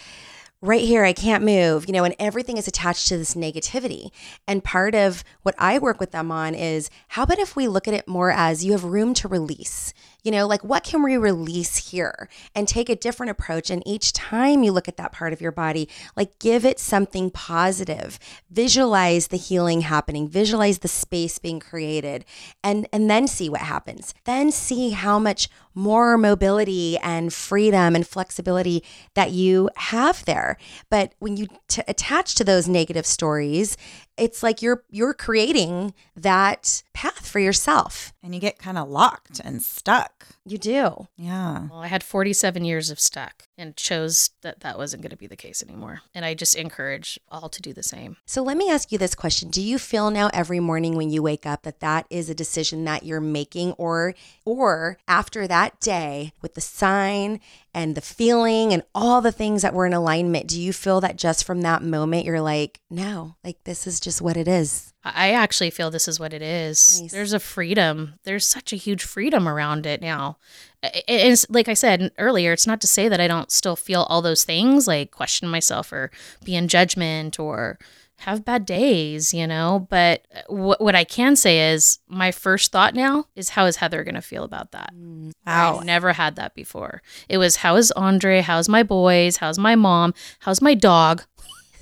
[0.61, 4.09] right here, I can't move, you know, and everything is attached to this negativity.
[4.47, 7.87] And part of what I work with them on is how about if we look
[7.87, 9.93] at it more as you have room to release?
[10.27, 13.69] You know, like what can we release here and take a different approach?
[13.69, 15.87] And each time you look at that part of your body,
[16.17, 18.19] like give it something positive.
[18.51, 22.25] Visualize the healing happening, visualize the space being created,
[22.61, 24.13] and, and then see what happens.
[24.25, 30.57] Then see how much more mobility and freedom and flexibility that you have there.
[30.89, 33.77] But when you t- attach to those negative stories,
[34.17, 38.11] it's like you're you're creating that path for yourself.
[38.23, 40.25] And you get kind of locked and stuck.
[40.45, 41.07] You do.
[41.15, 41.67] Yeah.
[41.69, 45.27] Well, I had 47 years of stuck and chose that that wasn't going to be
[45.27, 46.01] the case anymore.
[46.13, 48.17] And I just encourage all to do the same.
[48.25, 49.49] So let me ask you this question.
[49.49, 52.83] Do you feel now every morning when you wake up that that is a decision
[52.85, 54.13] that you're making or
[54.45, 57.39] or after that day with the sign
[57.73, 61.15] and the feeling and all the things that were in alignment, do you feel that
[61.15, 64.93] just from that moment you're like, no, like this is just what it is?
[65.15, 67.01] I actually feel this is what it is.
[67.01, 67.11] Nice.
[67.11, 68.15] There's a freedom.
[68.23, 70.37] There's such a huge freedom around it now.
[70.83, 74.21] It's like I said earlier, it's not to say that I don't still feel all
[74.21, 76.11] those things, like question myself or
[76.43, 77.79] be in judgment or
[78.19, 79.87] have bad days, you know.
[79.89, 83.77] But uh, what what I can say is my first thought now is how is
[83.77, 84.93] Heather going to feel about that?
[84.95, 85.77] Mm, wow.
[85.77, 87.01] I've never had that before.
[87.29, 88.41] It was how is Andre?
[88.41, 89.37] How's my boys?
[89.37, 90.13] How's my mom?
[90.39, 91.23] How's my dog?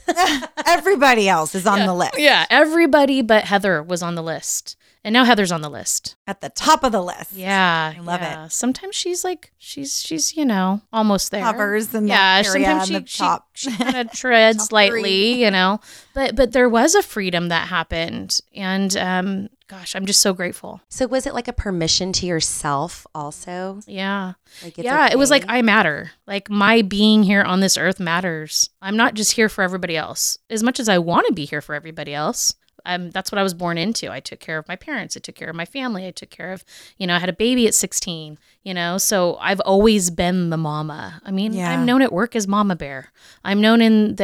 [0.66, 2.18] Everybody else is on the list.
[2.18, 4.76] Yeah, everybody but Heather was on the list.
[5.06, 6.16] And now Heather's on the list.
[6.26, 7.34] At the top of the list.
[7.34, 8.48] Yeah, I love yeah.
[8.48, 11.44] Sometimes she's like she's she's you know almost there.
[11.44, 13.48] Hovers in yeah, sometimes she, the top.
[13.54, 15.80] she, she kind of treads lightly, you know.
[16.16, 20.82] But but there was a freedom that happened, and um, gosh, I'm just so grateful.
[20.90, 23.80] So was it like a permission to yourself also?
[23.88, 25.10] Yeah, Like it's yeah.
[25.12, 25.46] It was like?
[25.48, 26.12] I matter.
[26.28, 28.70] Like my being here on this earth matters.
[28.82, 30.38] I'm not just here for everybody else.
[30.50, 32.54] As much as I want to be here for everybody else.
[32.86, 34.12] Um, that's what I was born into.
[34.12, 35.18] I took care of my parents.
[35.18, 36.06] I took care of my family.
[36.08, 36.64] I took care of,
[36.98, 40.58] you know, I had a baby at 16, you know, so I've always been the
[40.58, 41.22] mama.
[41.26, 41.72] I mean, Yeah.
[41.72, 43.12] I'm known at work as Mama Bear.
[43.44, 44.24] I'm known in the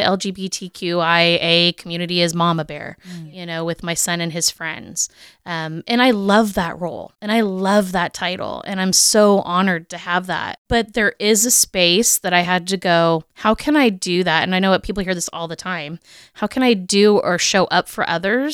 [0.76, 5.10] LGBTQIA community as Mama Bear, you know, with my son and his friends.
[5.46, 8.64] Um, and I love that role and I love that title.
[8.68, 10.60] And I'm so honored to have that.
[10.68, 14.44] But there is a space that I had to go, how can I do that?
[14.44, 16.00] And I know what people hear this all the time.
[16.34, 18.51] How can I do or show up for others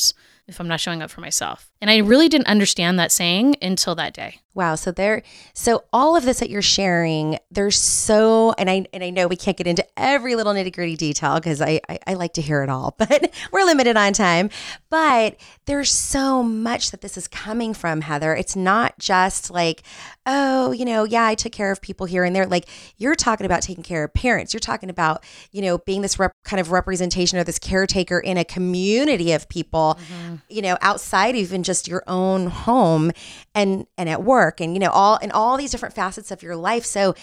[0.47, 1.71] if I'm not showing up for myself?
[1.81, 4.39] And I really didn't understand that saying until that day.
[4.57, 4.73] Wow.
[4.73, 5.21] So there,
[5.53, 9.35] so all of this that you're sharing, there's so, and I and I know we
[9.35, 12.63] can't get into every little nitty gritty detail because I, I I like to hear
[12.63, 14.49] it all, but we're limited on time.
[14.89, 18.35] But there's so much that this is coming from, Heather.
[18.35, 19.83] It's not just like,
[20.25, 22.47] oh, you know, yeah, I took care of people here and there.
[22.47, 24.55] Like you're talking about taking care of parents.
[24.55, 28.37] You're talking about, you know, being this rep- kind of representation or this caretaker in
[28.37, 30.35] a community of people, mm-hmm.
[30.49, 33.11] you know, outside even just your own home
[33.53, 36.55] and and at work and you know all in all these different facets of your
[36.55, 36.85] life.
[36.85, 37.13] So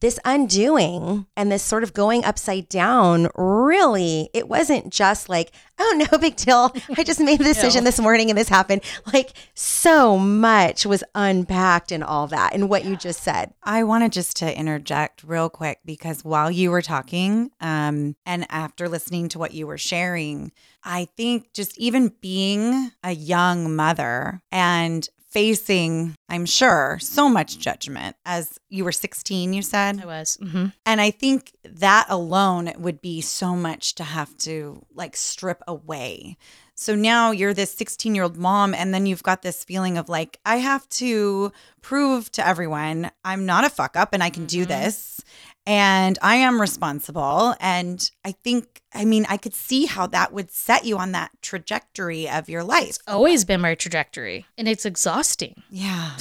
[0.00, 6.06] this undoing and this sort of going upside down really it wasn't just like oh
[6.12, 6.72] no big deal.
[6.96, 8.82] I just made the decision this morning and this happened.
[9.12, 13.54] Like so much was unpacked in all that and what you just said.
[13.62, 18.88] I wanted just to interject real quick because while you were talking, um, and after
[18.88, 20.52] listening to what you were sharing,
[20.84, 28.16] I think just even being a young mother and facing, I'm sure, so much judgment
[28.24, 30.00] as you were 16, you said.
[30.02, 30.36] I was.
[30.40, 35.62] hmm And I think that alone would be so much to have to like strip
[35.68, 36.36] away.
[36.80, 40.08] So now you're this 16 year old mom, and then you've got this feeling of
[40.08, 44.46] like, I have to prove to everyone I'm not a fuck up and I can
[44.46, 44.70] do mm-hmm.
[44.70, 45.20] this.
[45.66, 47.54] And I am responsible.
[47.60, 51.30] And I think, I mean, I could see how that would set you on that
[51.42, 52.88] trajectory of your life.
[52.88, 55.62] It's always been my trajectory, and it's exhausting.
[55.68, 56.16] Yeah.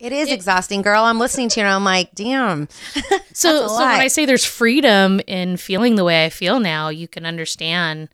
[0.00, 2.66] it is exhausting girl i'm listening to you and i'm like damn
[3.34, 3.88] So, so when.
[3.88, 8.08] I say there's freedom in feeling the way I feel now, you can understand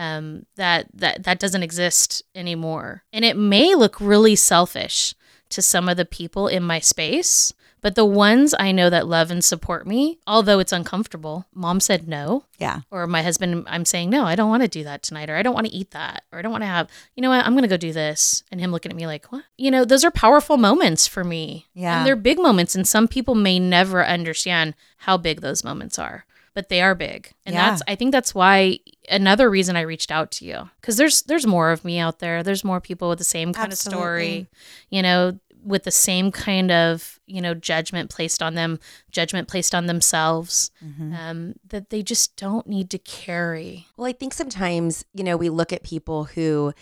[0.00, 3.02] um, that that that doesn't exist anymore.
[3.12, 5.14] And it may look really selfish
[5.50, 9.30] to some of the people in my space, but the ones I know that love
[9.32, 12.80] and support me, although it's uncomfortable, mom said no, Yeah.
[12.90, 15.42] or my husband, I'm saying no, I don't want to do that tonight, or I
[15.42, 17.52] don't want to eat that, or I don't want to have, you know what, I'm
[17.54, 19.42] going to go do this, and him looking at me like, what?
[19.58, 21.66] You know, those are powerful moments for me.
[21.74, 21.98] Yeah.
[21.98, 26.26] And they're big moments, and some people may never understand how big those moments are,
[26.54, 27.32] but they are big.
[27.46, 27.70] And Yeah.
[27.70, 31.46] that's I think that's why another reason I reached out to you cuz there's there's
[31.46, 32.42] more of me out there.
[32.42, 34.48] There's more people with the same kind of story,
[34.90, 39.74] you know, with the same kind of, you know, judgment placed on them, judgment placed
[39.74, 40.70] on themselves.
[40.84, 41.14] Mm-hmm.
[41.14, 43.86] Um that they just don't need to carry.
[43.96, 46.72] Well, I think sometimes, you know, we look at people who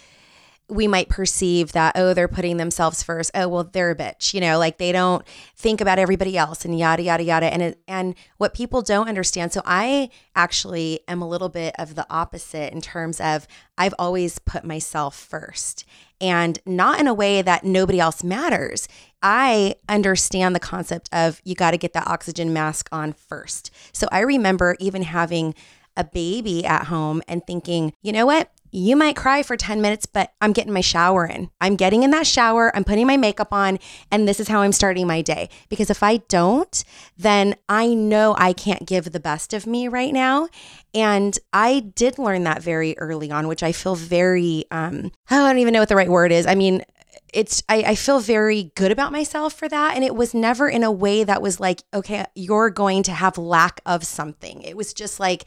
[0.71, 3.31] we might perceive that, oh, they're putting themselves first.
[3.35, 5.25] Oh, well, they're a bitch, you know, like they don't
[5.57, 7.47] think about everybody else and yada, yada, yada.
[7.47, 9.53] And, it, and what people don't understand.
[9.53, 14.39] So I actually am a little bit of the opposite in terms of I've always
[14.39, 15.87] put myself first
[16.21, 18.89] and not in a way that nobody else matters.
[19.23, 23.71] I understand the concept of you got to get that oxygen mask on first.
[23.93, 25.55] So I remember even having
[25.97, 28.53] a baby at home and thinking, you know what?
[28.71, 31.51] You might cry for 10 minutes, but I'm getting my shower in.
[31.61, 33.79] I'm getting in that shower, I'm putting my makeup on,
[34.11, 35.49] and this is how I'm starting my day.
[35.69, 36.85] Because if I don't,
[37.17, 40.49] then I know I can't give the best of me right now.
[40.95, 45.59] And I did learn that very early on, which I feel very, um, I don't
[45.59, 46.47] even know what the right word is.
[46.47, 46.85] I mean,
[47.33, 50.83] it's I, I feel very good about myself for that and it was never in
[50.83, 54.95] a way that was like okay you're going to have lack of something it was
[54.95, 55.45] just like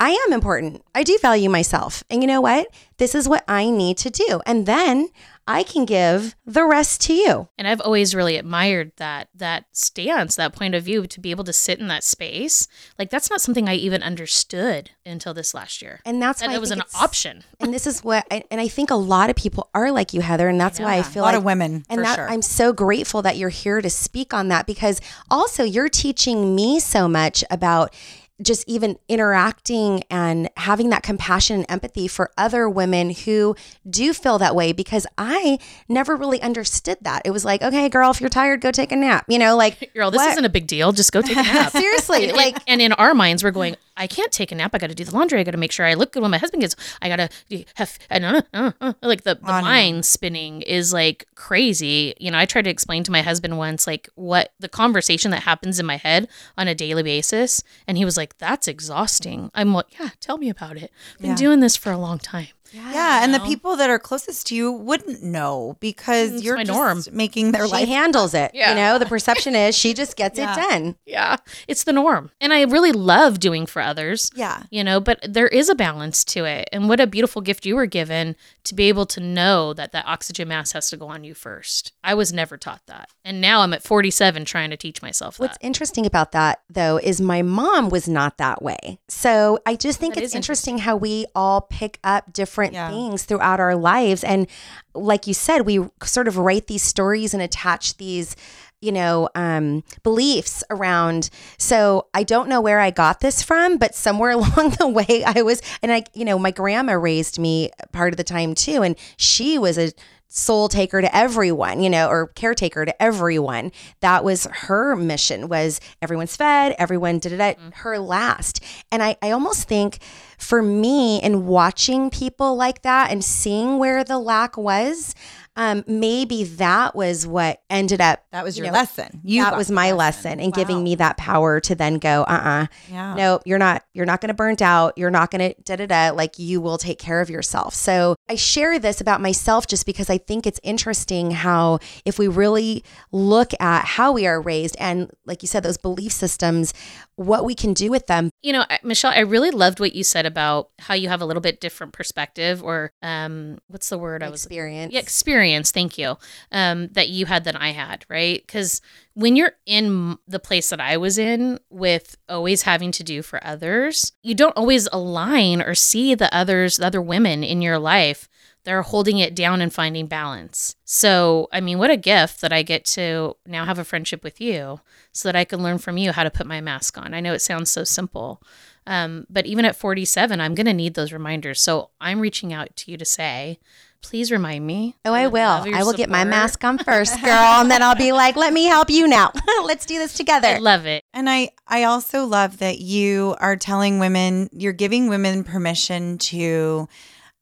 [0.00, 2.66] i am important i do value myself and you know what
[2.98, 5.08] this is what i need to do and then
[5.46, 10.36] i can give the rest to you And I've always really admired that that stance,
[10.36, 12.66] that point of view to be able to sit in that space.
[12.98, 16.00] Like that's not something I even understood until this last year.
[16.04, 17.44] and that's That why I it was an option.
[17.60, 20.20] and this is what I, and i think a lot of people are like you
[20.20, 22.28] heather and that's why i feel a lot like of women, and for that sure.
[22.28, 26.80] i'm so grateful that you're here to speak on that because also you're teaching me
[26.80, 27.94] so much about
[28.42, 33.56] just even interacting and having that compassion and empathy for other women who
[33.88, 37.22] do feel that way because I never really understood that.
[37.24, 39.24] It was like, okay, girl, if you're tired, go take a nap.
[39.28, 40.32] You know, like, Girl, this what?
[40.32, 40.92] isn't a big deal.
[40.92, 41.72] Just go take a nap.
[41.72, 43.76] seriously, And- like, and in our minds, we're going.
[43.96, 44.72] I can't take a nap.
[44.74, 45.40] I got to do the laundry.
[45.40, 46.76] I got to make sure I look good when my husband gets.
[47.00, 47.98] I got to have.
[48.10, 48.62] I don't know.
[48.66, 49.62] Uh, uh, like the, the On and on.
[49.64, 52.14] mind spinning is like crazy.
[52.20, 55.42] You know, I tried to explain to my husband once, like what the conversation that
[55.44, 56.28] happens in my head
[56.58, 60.48] on a daily basis, and he was like, "That's exhausting." I'm like, "Yeah, tell me
[60.50, 60.90] about it.
[61.14, 61.36] I've Been Yeah.
[61.36, 64.72] doing this for a long time." Yeah, and the people that are closest to you
[64.72, 67.02] wouldn't know because mm, It's you're just norm.
[67.16, 67.88] making their she life.
[67.88, 68.50] handles it.
[68.54, 68.70] Yeah.
[68.70, 70.52] You know, the perception is she just gets Yeah.
[70.52, 70.96] it done.
[71.06, 71.36] Yeah,
[71.68, 74.30] it's the norm, and I really love doing for others.
[74.34, 74.62] Yeah.
[74.70, 77.76] you know but there is a balance to it and what a beautiful gift you
[77.76, 81.22] were given to be able to know that that oxygen mask has to go on
[81.24, 85.00] you first i was never taught that and now i'm at 47 trying to teach
[85.02, 88.98] myself What's interesting about that, though, is my mom was not that way.
[89.08, 92.90] So I just think That it's is interesting how we all pick up different Yeah.
[92.90, 94.24] things throughout our lives.
[94.24, 94.46] And
[94.94, 98.36] like you said, we sort of write these stories and attach these
[98.82, 103.94] you know um, beliefs around so i don't know where i got this from but
[103.94, 108.12] somewhere along the way i was and i you know my grandma raised me part
[108.12, 109.92] of the time too and she was a
[110.28, 113.72] soul taker to everyone you know or caretaker to everyone.
[114.00, 117.68] That was her mission was everyone's fed everyone did it at mm-hmm.
[117.74, 118.62] her last.
[118.90, 119.98] And I, I almost think
[120.38, 125.14] for me in watching people like that and seeing where the lack was
[125.56, 129.20] um, maybe that was what ended up That was you your know, lesson.
[129.24, 132.66] You that was my lesson, and giving me that power to then go, uh uh
[132.90, 133.14] Yeah.
[133.14, 134.96] no, you're not, you're not going to burnt out.
[134.96, 136.10] You're not going to da da da.
[136.14, 137.74] Like you will take care of yourself.
[137.74, 142.28] So I share this about myself just because I think it's interesting how if we
[142.28, 146.74] really look at how we are raised and like you said, those belief systems,
[147.16, 148.30] what we can do with them.
[148.42, 151.40] You know, Michelle, I really loved what you said about how you have a little
[151.40, 154.92] bit different perspective, or um, what's the word I was Experience.
[154.92, 155.45] yeah, experience.
[155.70, 156.16] Thank you.
[156.52, 158.42] Um, that you had than I had, right?
[158.44, 158.80] Because
[159.14, 163.44] when you're in the place that I was in, with always having to do for
[163.44, 168.28] others, you don't always align or see the others, the other women in your life
[168.66, 170.74] that are holding it down and finding balance.
[170.84, 174.40] So, I mean, what a gift that I get to now have a friendship with
[174.40, 174.80] you,
[175.12, 177.14] so that I can learn from you how to put my mask on.
[177.14, 178.42] I know it sounds so simple.
[178.84, 181.60] Um, but even at 47, I'm going to need those reminders.
[181.60, 183.60] So I'm reaching out to you to say,
[184.08, 184.94] please remind me.
[185.04, 185.64] Oh, I would will.
[185.74, 187.30] I will get my mask on first, girl,
[187.60, 189.32] and then I'll be like, "Let me help you now.
[189.64, 191.04] Let's do this together." I love it.
[191.12, 196.88] And I I also love that you are telling women you're giving women permission to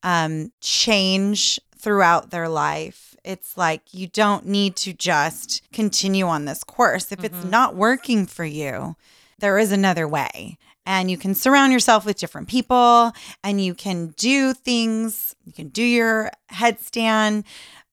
[0.03, 3.15] um change throughout their life.
[3.25, 7.13] It's like you don't need to just continue on this course.
[7.13, 8.97] If it's not working for you,
[9.39, 10.59] there is another way.
[10.87, 13.13] And you can surround yourself with different people
[13.43, 17.45] and you can do things, you can do your headstand,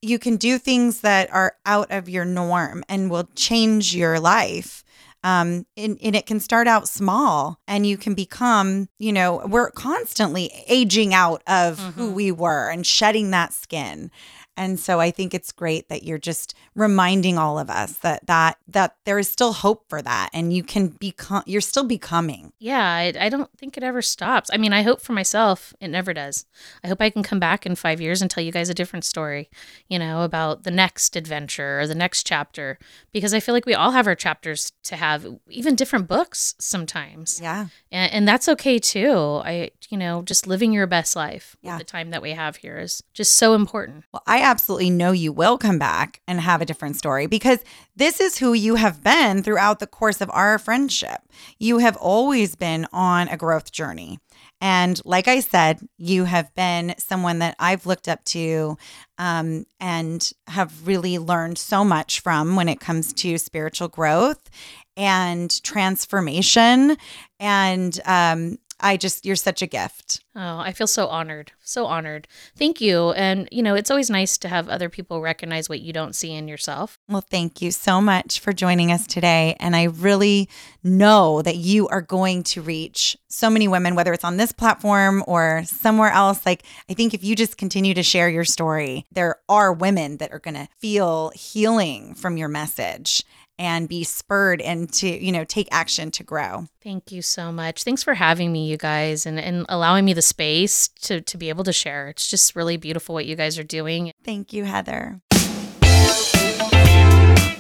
[0.02, 4.84] you can do things that are out of your norm and will change your life.
[5.24, 9.70] Um, and, and it can start out small and you can become, you know, we're
[9.70, 14.10] constantly aging out of who we were and shedding that skin.
[14.58, 18.58] And so I think it's great that you're just reminding all of us that that
[18.68, 22.52] that there is still hope for that and you can become you're still becoming.
[22.60, 24.50] Yeah, I, I don't think it ever stops.
[24.54, 26.46] I mean, I hope for myself it never does.
[26.84, 29.06] I hope I can come back in five years and tell you guys a different
[29.06, 29.50] story,
[29.90, 32.78] you know, about the next adventure or the next chapter,
[33.12, 37.40] because I feel like we all have our chapters to have, even different books sometimes.
[37.42, 37.68] Yeah.
[37.92, 39.42] And, and that's okay too.
[39.44, 41.78] I, you know, just living your best life Yeah.
[41.78, 44.04] the time that we have here is just so important.
[44.12, 47.60] Well, Absolutely know you will come back and have a different story because
[47.96, 51.22] this is who you have been throughout the course of our friendship.
[51.60, 54.20] You have always been on a growth journey.
[54.60, 58.78] And like I said, you have been someone that I've looked up to
[59.18, 64.50] um, and have really learned so much from when it comes to spiritual growth
[64.96, 66.98] and transformation.
[67.40, 70.24] And um, I just, you're such a gift.
[70.36, 71.52] Oh, I feel so honored.
[71.60, 72.28] So honored.
[72.56, 73.12] Thank you.
[73.12, 76.34] And, you know, it's always nice to have other people recognize what you don't see
[76.34, 76.98] in yourself.
[77.10, 79.56] Well, thank you so much for joining us today.
[79.60, 80.50] And I really
[80.84, 85.24] know that you are going to reach so many women, whether it's on this platform
[85.28, 86.46] or somewhere else.
[86.46, 90.32] Like, I think if you just continue to share your story, there are women that
[90.32, 93.24] are going to feel healing from your message
[93.62, 96.66] and be spurred and to, you know, take action to grow.
[96.84, 97.84] Thank you so much.
[97.84, 101.50] Thanks for having me, you guys, and, and allowing me the space to, to be
[101.50, 102.10] able to share.
[102.10, 104.12] It's just really beautiful what you guys are doing.
[104.26, 105.22] Thank you, Heather.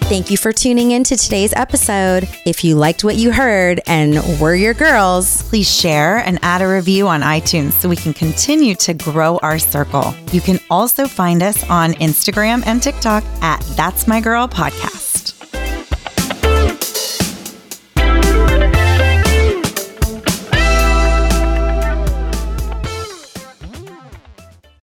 [0.09, 2.27] Thank you for tuning in to today's episode.
[2.45, 6.67] If you liked what you heard and were your girls, Please share and add a
[6.67, 10.13] review on iTunes so we can continue to grow our circle.
[10.31, 15.10] You can also find us on Instagram and TikTok at That's My Girl Podcast.